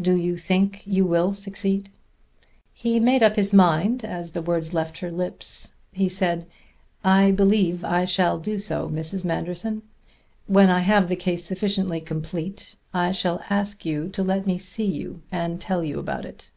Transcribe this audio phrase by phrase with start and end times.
[0.00, 1.90] "Do you think you will succeed?"
[2.72, 5.74] He made his mind up as the words left her lips.
[5.92, 6.46] He said:
[7.04, 9.22] "I believe I shall do so, Mrs.
[9.22, 9.82] Manderson.
[10.46, 14.86] When I have the case sufficiently complete I shall ask you to let me see
[14.86, 16.52] you and tell you about it.